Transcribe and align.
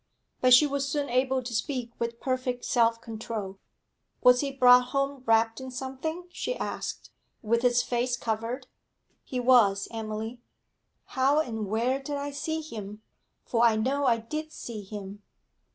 But 0.39 0.55
she 0.55 0.65
was 0.65 0.87
soon 0.89 1.09
able 1.09 1.43
to 1.43 1.53
speak 1.53 1.91
with 1.99 2.19
perfect 2.19 2.65
self 2.65 2.99
control. 3.01 3.59
'Was 4.23 4.39
he 4.39 4.49
brought 4.51 4.85
home 4.85 5.21
wrapped 5.27 5.61
in 5.61 5.69
something?' 5.69 6.25
she 6.31 6.55
asked. 6.55 7.11
'With 7.43 7.61
his 7.61 7.83
face 7.83 8.17
covered?' 8.17 8.65
'He 9.23 9.39
was, 9.39 9.87
Emily.' 9.91 10.41
'How 11.05 11.39
and 11.39 11.67
where 11.67 12.01
did 12.01 12.17
I 12.17 12.31
see 12.31 12.61
him? 12.61 13.03
For 13.45 13.61
I 13.63 13.75
know 13.75 14.05
I 14.07 14.17
did 14.17 14.51
see 14.51 14.81
him.' 14.81 15.21